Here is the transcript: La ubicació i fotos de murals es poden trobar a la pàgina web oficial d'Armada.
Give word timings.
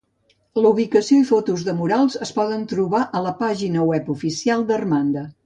La 0.59 0.69
ubicació 0.69 1.17
i 1.23 1.27
fotos 1.31 1.65
de 1.67 1.75
murals 1.81 2.15
es 2.27 2.31
poden 2.39 2.65
trobar 2.73 3.03
a 3.19 3.23
la 3.27 3.35
pàgina 3.43 3.85
web 3.93 4.11
oficial 4.17 4.67
d'Armada. 4.73 5.29